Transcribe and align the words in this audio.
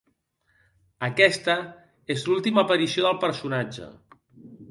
Aquesta 1.07 1.57
és 2.15 2.25
l'última 2.29 2.63
aparició 2.63 3.05
del 3.09 3.21
personatge. 3.27 3.93